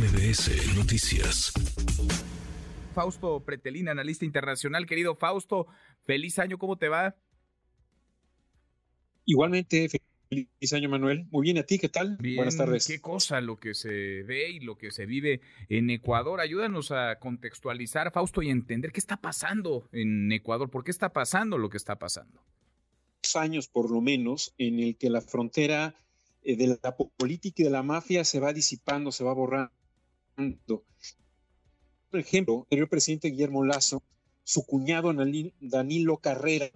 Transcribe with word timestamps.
MBS 0.00 0.74
Noticias. 0.76 1.52
Fausto 2.94 3.44
Pretelín, 3.44 3.86
analista 3.90 4.24
internacional. 4.24 4.86
Querido 4.86 5.14
Fausto, 5.14 5.66
feliz 6.06 6.38
año, 6.38 6.56
¿cómo 6.56 6.78
te 6.78 6.88
va? 6.88 7.16
Igualmente, 9.26 9.90
feliz 10.30 10.72
año, 10.72 10.88
Manuel. 10.88 11.26
Muy 11.30 11.42
bien, 11.42 11.58
¿a 11.58 11.64
ti 11.64 11.78
qué 11.78 11.90
tal? 11.90 12.16
Buenas 12.16 12.56
tardes. 12.56 12.86
Qué 12.86 13.02
cosa 13.02 13.42
lo 13.42 13.58
que 13.58 13.74
se 13.74 14.22
ve 14.22 14.48
y 14.48 14.60
lo 14.60 14.78
que 14.78 14.90
se 14.90 15.04
vive 15.04 15.42
en 15.68 15.90
Ecuador. 15.90 16.40
Ayúdanos 16.40 16.92
a 16.92 17.18
contextualizar, 17.18 18.10
Fausto, 18.10 18.40
y 18.40 18.48
entender 18.48 18.92
qué 18.92 19.00
está 19.00 19.18
pasando 19.18 19.86
en 19.92 20.32
Ecuador. 20.32 20.70
¿Por 20.70 20.82
qué 20.82 20.92
está 20.92 21.12
pasando 21.12 21.58
lo 21.58 21.68
que 21.68 21.76
está 21.76 21.98
pasando? 21.98 22.40
Años, 23.34 23.68
por 23.68 23.90
lo 23.90 24.00
menos, 24.00 24.54
en 24.56 24.80
el 24.80 24.96
que 24.96 25.10
la 25.10 25.20
frontera 25.20 25.94
eh, 26.42 26.56
de 26.56 26.78
la 26.82 26.96
política 26.96 27.60
y 27.60 27.64
de 27.64 27.70
la 27.70 27.82
mafia 27.82 28.24
se 28.24 28.40
va 28.40 28.54
disipando, 28.54 29.12
se 29.12 29.24
va 29.24 29.34
borrando. 29.34 29.78
Por 32.10 32.20
ejemplo, 32.20 32.66
el 32.70 32.88
presidente 32.88 33.28
Guillermo 33.28 33.64
Lazo, 33.64 34.02
su 34.44 34.64
cuñado 34.64 35.12
Danilo 35.60 36.16
Carrera, 36.18 36.70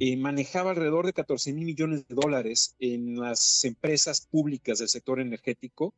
eh, 0.00 0.16
manejaba 0.16 0.70
alrededor 0.70 1.06
de 1.06 1.12
14 1.12 1.52
mil 1.52 1.64
millones 1.64 2.06
de 2.08 2.14
dólares 2.14 2.74
en 2.78 3.18
las 3.20 3.64
empresas 3.64 4.20
públicas 4.20 4.78
del 4.78 4.88
sector 4.88 5.20
energético. 5.20 5.94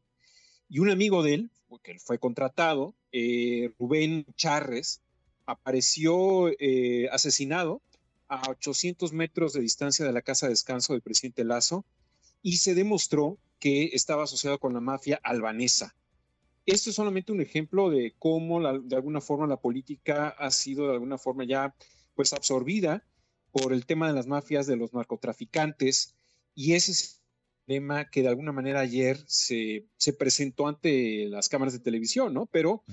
Y 0.69 0.79
un 0.79 0.91
amigo 0.91 1.23
de 1.23 1.35
él, 1.35 1.51
que 1.83 1.99
fue 1.99 2.19
contratado, 2.19 2.95
eh, 3.13 3.73
Rubén 3.79 4.27
Charres, 4.37 5.01
apareció 5.47 6.51
asesinado 7.11 7.83
a 8.29 8.49
800 8.49 9.13
metros 9.13 9.53
de 9.53 9.61
distancia 9.61 10.07
de 10.07 10.13
la 10.13 10.23
casa 10.23 10.47
de 10.47 10.53
descanso 10.53 10.95
del 10.95 11.03
presidente 11.03 11.45
Lazo 11.45 11.85
y 12.43 12.57
se 12.57 12.75
demostró 12.75 13.39
que 13.59 13.91
estaba 13.93 14.25
asociado 14.25 14.59
con 14.59 14.73
la 14.73 14.81
mafia 14.81 15.21
albanesa. 15.23 15.95
Esto 16.65 16.91
es 16.91 16.97
solamente 16.97 17.33
un 17.33 17.41
ejemplo 17.41 17.91
de 17.91 18.15
cómo 18.19 18.61
de 18.61 18.97
alguna 18.97 19.21
forma 19.21 19.47
la 19.47 19.61
política 19.61 20.29
ha 20.29 20.51
sido 20.51 20.87
de 20.87 20.93
alguna 20.93 21.19
forma 21.19 21.45
ya 21.45 21.75
pues 22.15 22.33
absorbida 22.33 23.05
por 23.51 23.73
el 23.73 23.85
tema 23.85 24.07
de 24.07 24.15
las 24.15 24.27
mafias, 24.27 24.67
de 24.67 24.77
los 24.77 24.95
narcotraficantes 24.95 26.15
y 26.55 26.75
ese 26.75 26.93
es 26.93 27.23
el 27.67 27.77
tema 27.77 28.11
que 28.11 28.23
de 28.23 28.29
alguna 28.29 28.53
manera 28.53 28.81
ayer 28.81 29.19
se, 29.27 29.87
se 29.97 30.13
presentó 30.13 30.69
ante 30.69 31.27
las 31.29 31.49
cámaras 31.49 31.73
de 31.73 31.81
televisión, 31.81 32.33
¿no? 32.33 32.47
Pero 32.47 32.85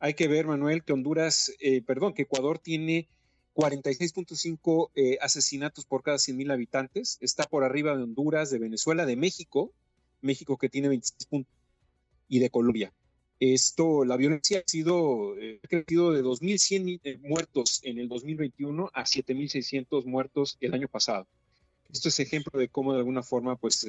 hay 0.00 0.14
que 0.14 0.26
ver, 0.26 0.46
Manuel, 0.46 0.82
que 0.82 0.92
Honduras, 0.92 1.52
eh, 1.60 1.80
perdón, 1.82 2.14
que 2.14 2.22
Ecuador 2.22 2.58
tiene 2.58 3.08
46.5 3.54 4.90
eh, 4.94 5.18
asesinatos 5.20 5.84
por 5.84 6.02
cada 6.02 6.18
100 6.18 6.36
mil 6.36 6.50
habitantes. 6.50 7.18
Está 7.20 7.44
por 7.44 7.62
arriba 7.62 7.96
de 7.96 8.02
Honduras, 8.02 8.50
de 8.50 8.58
Venezuela, 8.58 9.06
de 9.06 9.14
México, 9.14 9.72
México 10.20 10.56
que 10.56 10.68
tiene 10.68 10.88
26 10.88 11.26
puntos, 11.26 11.54
y 12.28 12.38
de 12.38 12.50
Colombia. 12.50 12.92
Esto, 13.44 14.04
la 14.04 14.16
violencia 14.16 14.60
ha 14.60 14.70
sido, 14.70 15.36
eh, 15.36 15.58
crecido 15.68 16.12
de 16.12 16.22
2.100 16.22 17.00
eh, 17.02 17.18
muertos 17.24 17.80
en 17.82 17.98
el 17.98 18.08
2021 18.08 18.92
a 18.94 19.02
7.600 19.02 20.04
muertos 20.04 20.56
el 20.60 20.74
año 20.74 20.86
pasado. 20.86 21.26
Esto 21.90 22.08
es 22.08 22.20
ejemplo 22.20 22.60
de 22.60 22.68
cómo 22.68 22.92
de 22.92 23.00
alguna 23.00 23.24
forma, 23.24 23.56
pues, 23.56 23.84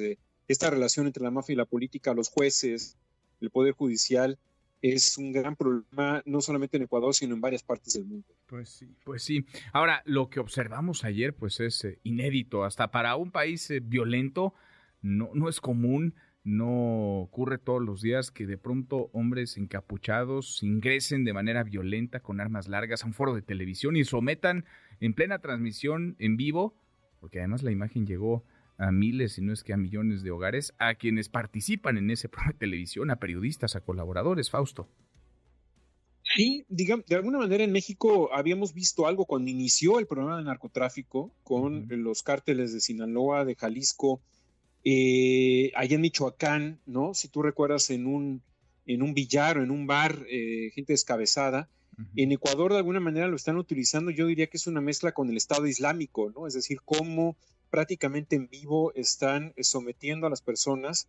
esta 0.48 0.70
relación 0.70 1.06
entre 1.06 1.22
la 1.22 1.30
mafia 1.30 1.52
y 1.52 1.56
la 1.56 1.66
política, 1.66 2.14
los 2.14 2.30
jueces, 2.30 2.96
el 3.40 3.50
poder 3.50 3.74
judicial, 3.74 4.40
es 4.82 5.16
un 5.18 5.30
gran 5.30 5.54
problema 5.54 6.20
no 6.26 6.40
solamente 6.40 6.76
en 6.76 6.82
Ecuador, 6.82 7.14
sino 7.14 7.36
en 7.36 7.40
varias 7.40 7.62
partes 7.62 7.94
del 7.94 8.06
mundo. 8.06 8.26
Pues 8.46 8.70
sí, 8.70 8.88
pues 9.04 9.22
sí. 9.22 9.46
Ahora, 9.72 10.02
lo 10.04 10.30
que 10.30 10.40
observamos 10.40 11.04
ayer, 11.04 11.32
pues 11.32 11.60
es 11.60 11.84
eh, 11.84 12.00
inédito. 12.02 12.64
Hasta 12.64 12.90
para 12.90 13.14
un 13.14 13.30
país 13.30 13.70
eh, 13.70 13.78
violento, 13.78 14.52
no, 15.00 15.30
no 15.32 15.48
es 15.48 15.60
común, 15.60 16.16
no 16.44 17.20
ocurre 17.20 17.58
todos 17.58 17.82
los 17.82 18.02
días 18.02 18.30
que 18.30 18.46
de 18.46 18.58
pronto 18.58 19.08
hombres 19.12 19.56
encapuchados 19.56 20.62
ingresen 20.62 21.24
de 21.24 21.32
manera 21.32 21.64
violenta 21.64 22.20
con 22.20 22.40
armas 22.40 22.68
largas 22.68 23.02
a 23.02 23.06
un 23.06 23.14
foro 23.14 23.34
de 23.34 23.42
televisión 23.42 23.96
y 23.96 24.04
sometan 24.04 24.66
en 25.00 25.14
plena 25.14 25.38
transmisión 25.38 26.16
en 26.18 26.36
vivo, 26.36 26.76
porque 27.20 27.38
además 27.38 27.62
la 27.62 27.72
imagen 27.72 28.06
llegó 28.06 28.44
a 28.76 28.92
miles, 28.92 29.32
si 29.32 29.42
no 29.42 29.52
es 29.52 29.64
que 29.64 29.72
a 29.72 29.78
millones 29.78 30.22
de 30.22 30.30
hogares, 30.30 30.74
a 30.78 30.94
quienes 30.96 31.30
participan 31.30 31.96
en 31.96 32.10
ese 32.10 32.28
programa 32.30 32.52
de 32.52 32.58
televisión, 32.58 33.10
a 33.10 33.16
periodistas, 33.16 33.74
a 33.74 33.80
colaboradores, 33.80 34.50
Fausto. 34.50 34.88
Sí, 36.36 36.64
digamos, 36.68 37.06
de 37.06 37.16
alguna 37.16 37.38
manera 37.38 37.64
en 37.64 37.72
México 37.72 38.30
habíamos 38.32 38.74
visto 38.74 39.06
algo 39.06 39.24
cuando 39.24 39.50
inició 39.50 39.98
el 39.98 40.06
programa 40.06 40.38
de 40.38 40.44
narcotráfico 40.44 41.32
con 41.42 41.86
los 41.88 42.22
cárteles 42.22 42.72
de 42.72 42.80
Sinaloa, 42.80 43.44
de 43.44 43.54
Jalisco, 43.54 44.20
eh, 44.84 45.72
allá 45.74 45.94
en 45.94 46.02
Michoacán, 46.02 46.80
¿no? 46.86 47.14
Si 47.14 47.28
tú 47.28 47.42
recuerdas 47.42 47.90
en 47.90 48.06
un, 48.06 48.42
en 48.86 49.02
un 49.02 49.14
billar 49.14 49.58
o 49.58 49.62
en 49.62 49.70
un 49.70 49.86
bar, 49.86 50.26
eh, 50.28 50.70
gente 50.74 50.92
descabezada. 50.92 51.68
En 52.16 52.32
Ecuador 52.32 52.72
de 52.72 52.78
alguna 52.78 52.98
manera 52.98 53.28
lo 53.28 53.36
están 53.36 53.56
utilizando, 53.56 54.10
yo 54.10 54.26
diría 54.26 54.48
que 54.48 54.56
es 54.56 54.66
una 54.66 54.80
mezcla 54.80 55.12
con 55.12 55.30
el 55.30 55.36
Estado 55.36 55.66
Islámico, 55.66 56.32
¿no? 56.34 56.46
Es 56.46 56.54
decir, 56.54 56.80
cómo 56.84 57.36
prácticamente 57.70 58.36
en 58.36 58.48
vivo 58.48 58.92
están 58.94 59.52
eh, 59.56 59.64
sometiendo 59.64 60.26
a 60.26 60.30
las 60.30 60.42
personas 60.42 61.08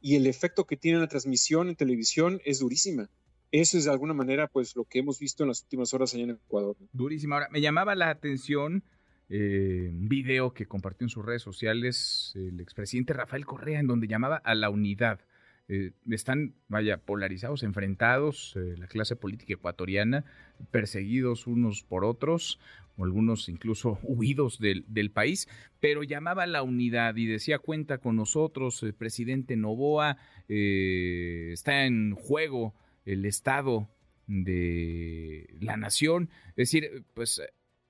y 0.00 0.16
el 0.16 0.26
efecto 0.26 0.66
que 0.66 0.76
tiene 0.76 0.98
la 0.98 1.08
transmisión 1.08 1.68
en 1.68 1.76
televisión 1.76 2.40
es 2.44 2.58
durísima. 2.58 3.08
Eso 3.50 3.78
es 3.78 3.84
de 3.84 3.90
alguna 3.90 4.12
manera 4.12 4.46
pues 4.46 4.76
lo 4.76 4.84
que 4.84 4.98
hemos 4.98 5.18
visto 5.18 5.42
en 5.42 5.48
las 5.48 5.62
últimas 5.62 5.94
horas 5.94 6.12
allá 6.14 6.24
en 6.24 6.30
Ecuador. 6.30 6.76
Durísima. 6.92 7.36
Ahora, 7.36 7.48
me 7.50 7.60
llamaba 7.60 7.94
la 7.94 8.10
atención 8.10 8.84
eh, 9.28 9.88
un 9.90 10.08
video 10.08 10.54
que 10.54 10.66
compartió 10.66 11.04
en 11.04 11.08
sus 11.08 11.24
redes 11.24 11.42
sociales 11.42 12.32
el 12.34 12.60
expresidente 12.60 13.12
Rafael 13.12 13.46
Correa 13.46 13.80
en 13.80 13.86
donde 13.86 14.08
llamaba 14.08 14.36
a 14.36 14.54
la 14.54 14.70
unidad. 14.70 15.20
Eh, 15.68 15.92
están, 16.10 16.54
vaya, 16.68 16.98
polarizados, 16.98 17.64
enfrentados, 17.64 18.54
la 18.56 18.86
clase 18.86 19.16
política 19.16 19.54
ecuatoriana, 19.54 20.24
perseguidos 20.70 21.48
unos 21.48 21.82
por 21.82 22.04
otros, 22.04 22.60
algunos 23.04 23.48
incluso 23.48 23.98
huidos 24.02 24.58
del, 24.58 24.84
del, 24.88 25.10
país, 25.10 25.48
pero 25.80 26.02
llamaba 26.02 26.44
a 26.44 26.46
la 26.46 26.62
unidad 26.62 27.16
y 27.16 27.26
decía 27.26 27.58
cuenta 27.58 27.98
con 27.98 28.16
nosotros, 28.16 28.82
el 28.82 28.94
presidente 28.94 29.56
Novoa, 29.56 30.18
eh, 30.48 31.50
está 31.52 31.84
en 31.84 32.14
juego 32.14 32.74
el 33.04 33.24
Estado 33.24 33.88
de 34.26 35.48
la 35.60 35.76
nación. 35.76 36.30
Es 36.50 36.70
decir, 36.70 37.04
pues 37.14 37.42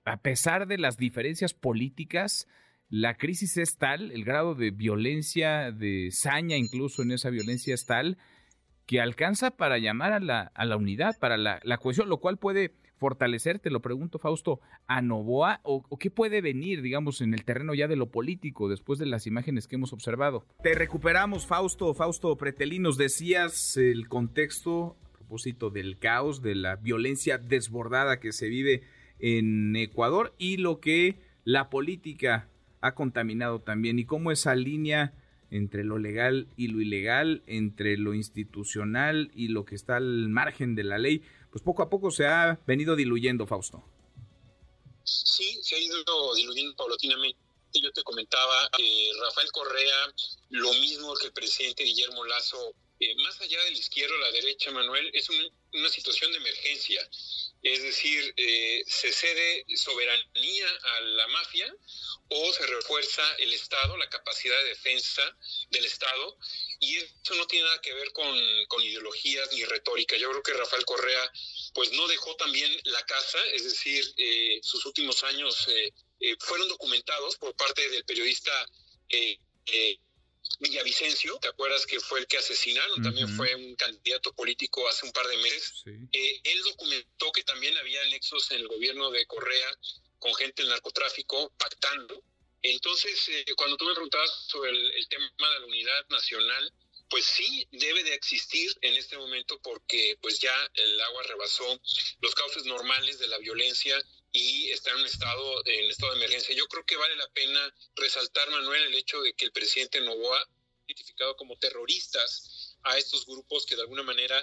a 0.07 0.17
pesar 0.19 0.67
de 0.67 0.79
las 0.79 0.97
diferencias 0.97 1.53
políticas, 1.53 2.49
la 2.89 3.17
crisis 3.17 3.57
es 3.57 3.77
tal, 3.77 4.13
el 4.13 4.25
grado 4.25 4.55
de 4.55 4.71
violencia, 4.71 5.73
de 5.73 6.11
saña 6.13 6.57
incluso 6.57 7.03
en 7.03 7.11
esa 7.11 7.31
violencia 7.31 7.75
es 7.75 7.85
tal, 7.85 8.17
que 8.87 9.01
alcanza 9.01 9.51
para 9.51 9.79
llamar 9.79 10.13
a 10.13 10.21
la, 10.21 10.53
a 10.55 10.65
la 10.65 10.77
unidad, 10.77 11.19
para 11.19 11.37
la, 11.37 11.61
la 11.65 11.79
cohesión, 11.79 12.09
lo 12.09 12.19
cual 12.19 12.39
puede 12.39 12.73
fortalecer, 12.99 13.59
te 13.59 13.71
lo 13.71 13.83
pregunto 13.83 14.21
Fausto, 14.21 14.61
a 14.87 15.03
Novoa 15.03 15.61
o, 15.65 15.83
qué 15.99 16.11
puede 16.11 16.41
venir, 16.41 16.83
digamos, 16.83 17.21
en 17.21 17.35
el 17.35 17.45
terreno 17.45 17.75
ya 17.75 17.89
de 17.89 17.97
lo 17.97 18.11
político 18.11 18.69
después 18.69 19.01
de 19.01 19.07
las 19.07 19.27
imágenes 19.27 19.67
que 19.67 19.75
hemos 19.75 19.93
observado? 19.93 20.47
Te 20.63 20.75
recuperamos, 20.75 21.47
Fausto, 21.47 21.93
Fausto 21.95 22.37
Pretelín, 22.37 22.83
nos 22.83 22.97
decías 22.97 23.77
el 23.77 24.09
contexto 24.09 24.97
a 25.03 25.13
propósito 25.19 25.71
del 25.71 25.99
caos, 25.99 26.41
de 26.41 26.55
la 26.55 26.77
violencia 26.77 27.39
desbordada 27.39 28.21
que 28.21 28.33
se 28.33 28.49
vive 28.49 28.83
en 29.19 29.75
Ecuador 29.77 30.35
y 30.39 30.57
lo 30.57 30.81
que 30.81 31.21
la 31.45 31.71
política 31.71 32.49
ha 32.81 32.95
contaminado 32.95 33.61
también 33.61 33.99
y 33.99 34.05
cómo 34.05 34.31
esa 34.31 34.55
línea 34.55 35.15
entre 35.51 35.85
lo 35.85 35.99
legal 35.99 36.49
y 36.57 36.69
lo 36.69 36.81
ilegal, 36.81 37.43
entre 37.47 37.97
lo 37.97 38.15
institucional 38.15 39.31
y 39.35 39.49
lo 39.49 39.65
que 39.65 39.75
está 39.75 39.97
al 39.97 40.29
margen 40.29 40.75
de 40.75 40.85
la 40.85 40.99
ley, 40.99 41.23
pues 41.51 41.63
poco 41.63 41.83
a 41.83 41.89
poco 41.89 42.11
se 42.11 42.27
ha 42.27 42.59
venido 42.67 42.97
diluyendo, 42.97 43.47
Fausto. 43.47 43.85
Sí, 45.05 45.59
se 45.63 45.77
ha 45.77 45.79
ido 45.79 46.35
diluyendo 46.35 46.75
paulatinamente. 46.77 47.39
Yo 47.81 47.93
te 47.93 48.03
comentaba 48.03 48.71
que 48.77 49.11
Rafael 49.23 49.53
Correa, 49.53 50.15
lo 50.51 50.73
mismo 50.75 51.15
que 51.21 51.27
el 51.27 51.33
presidente 51.33 51.85
Guillermo 51.85 52.25
Lazo, 52.25 52.75
eh, 53.01 53.15
más 53.17 53.41
allá 53.41 53.63
de 53.65 53.71
la 53.71 53.79
izquierda 53.79 54.15
o 54.15 54.19
la 54.19 54.33
derecha, 54.33 54.71
Manuel, 54.71 55.11
es 55.13 55.29
una 55.73 55.89
situación 55.89 56.33
de 56.33 56.39
emergencia. 56.39 57.09
Es 57.63 57.83
decir, 57.83 58.33
eh, 58.37 58.85
se 58.87 59.13
cede 59.13 59.65
soberanía 59.77 60.69
a 60.83 61.01
la 61.01 61.27
mafia 61.29 61.75
o 62.29 62.53
se 62.53 62.67
refuerza 62.67 63.23
el 63.37 63.53
Estado, 63.53 63.97
la 63.97 64.09
capacidad 64.09 64.57
de 64.63 64.69
defensa 64.71 65.23
del 65.71 65.85
Estado, 65.85 66.39
y 66.81 66.97
eso 66.97 67.35
no 67.37 67.47
tiene 67.47 67.67
nada 67.67 67.81
que 67.81 67.95
ver 67.95 68.13
con, 68.13 68.37
ideologías 68.83 69.51
ni 69.53 69.65
retórica. 69.65 70.17
Yo 70.17 70.31
creo 70.31 70.43
que 70.43 70.53
Rafael 70.53 70.85
Correa 70.85 71.33
pues 71.75 71.93
no 71.93 72.07
dejó 72.09 72.35
también 72.37 72.71
la 72.85 73.05
casa, 73.07 73.39
es 73.53 73.65
decir, 73.65 74.05
eh, 74.17 74.61
sus 74.63 74.85
últimos 74.87 75.23
años 75.25 75.67
eh, 75.69 75.93
eh, 76.21 76.37
fueron 76.41 76.69
documentados 76.69 77.37
por 77.37 77.55
parte 77.57 77.89
del 77.91 78.05
periodista 78.05 78.53
Villavicencio, 80.59 81.39
¿te 81.39 81.49
acuerdas 81.49 81.87
que 81.87 82.01
fue 82.01 82.21
el 82.21 82.27
que 82.27 82.39
asesinaron? 82.39 83.03
También 83.03 83.29
fue 83.37 83.55
un 83.55 83.75
candidato 83.77 84.33
político 84.33 84.89
hace 84.89 85.07
un 85.07 85.13
par 85.13 85.27
de 85.27 85.37
meses. 85.39 85.85
él 85.87 86.63
documentó 86.65 87.31
que 87.33 87.45
también 87.45 87.77
había 87.77 88.05
nexos 88.07 88.51
en 88.53 88.61
el 88.61 88.69
gobierno 88.69 89.11
de 89.11 89.27
Correa 89.27 89.71
con 90.19 90.35
gente 90.35 90.63
del 90.63 90.71
narcotráfico 90.71 91.53
pactando. 91.59 92.23
Entonces, 92.63 93.29
eh, 93.29 93.45
cuando 93.57 93.77
tú 93.77 93.85
me 93.85 93.95
preguntabas 93.95 94.31
sobre 94.49 94.71
el, 94.71 95.09
tema 95.09 95.51
de 95.51 95.61
la 95.61 95.67
unidad 95.67 96.07
nacional, 96.09 96.73
pues 97.09 97.25
sí 97.25 97.69
debe 97.71 98.03
de 98.03 98.15
existir 98.15 98.73
en 98.81 98.95
este 98.95 99.17
momento 99.17 99.61
porque 99.63 100.19
pues 100.21 100.41
ya 100.41 100.55
el 100.75 101.01
agua 101.01 101.23
rebasó 101.25 101.81
los 102.21 102.35
cauces 102.35 102.65
normales 102.65 103.21
de 103.21 103.29
la 103.29 103.39
violencia 103.39 103.97
y 104.37 104.71
está 104.71 104.91
en 104.91 104.99
un 104.99 105.07
estado 105.07 105.67
en 105.67 105.91
estado 105.91 106.13
de 106.13 106.19
emergencia. 106.19 106.55
Yo 106.55 106.67
creo 106.69 106.85
que 106.85 106.97
vale 106.97 107.17
la 107.17 107.29
pena 107.29 107.75
resaltar 107.97 108.51
Manuel 108.51 108.85
el 108.85 108.95
hecho 108.95 109.21
de 109.23 109.33
que 109.33 109.47
el 109.47 109.53
presidente 109.53 110.01
Novoa 110.03 110.39
ha 110.39 110.49
identificado 110.87 111.37
como 111.37 111.57
terroristas 111.57 112.77
a 112.83 112.99
estos 112.99 113.27
grupos 113.27 113.65
que 113.65 113.77
de 113.77 113.83
alguna 113.83 114.03
manera 114.03 114.37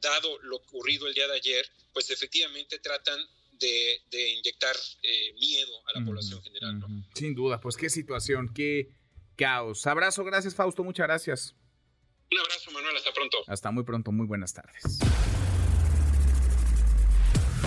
dado 0.00 0.38
lo 0.42 0.56
ocurrido 0.56 1.06
el 1.06 1.14
día 1.14 1.26
de 1.26 1.36
ayer, 1.36 1.66
pues 1.92 2.10
efectivamente 2.10 2.78
tratan 2.78 3.18
de, 3.52 4.02
inyectar 4.38 4.76
eh, 5.02 5.32
miedo 5.34 5.72
a 5.88 5.98
la 5.98 6.04
población 6.04 6.42
general. 6.42 6.80
Sin 7.14 7.34
duda, 7.34 7.60
pues 7.60 7.76
qué 7.76 7.88
situación, 7.88 8.52
qué 8.54 8.88
caos. 9.36 9.86
Abrazo, 9.86 10.22
gracias 10.24 10.54
Fausto, 10.54 10.84
muchas 10.84 11.06
gracias. 11.06 11.54
Un 12.30 12.38
abrazo, 12.38 12.70
Manuel, 12.70 12.96
hasta 12.96 13.12
pronto. 13.12 13.38
Hasta 13.46 13.70
muy 13.70 13.84
pronto, 13.84 14.12
muy 14.12 14.26
buenas 14.26 14.52
tardes. 14.52 14.98